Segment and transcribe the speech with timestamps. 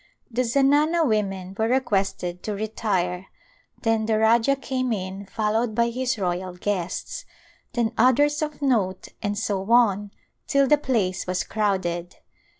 [0.31, 3.27] The zanana women were requested to retire,
[3.83, 7.23] then the Rajah came in fol lowed by his royal guests,
[7.73, 10.09] then others of note and so on
[10.47, 12.15] till the place was crowded.